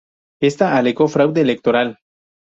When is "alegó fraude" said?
0.77-1.41